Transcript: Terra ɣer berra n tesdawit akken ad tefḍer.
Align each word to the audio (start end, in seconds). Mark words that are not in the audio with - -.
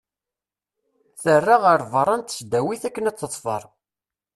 Terra 1.21 1.55
ɣer 1.63 1.79
berra 1.91 2.15
n 2.17 2.21
tesdawit 2.23 2.83
akken 2.87 3.09
ad 3.09 3.17
tefḍer. 3.17 3.63